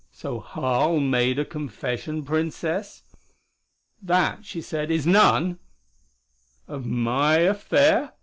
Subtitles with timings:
[0.09, 3.03] "So Harl made a confession, Princess?"
[4.01, 5.59] "That," she said, "is none"
[6.67, 8.11] "Of my affair?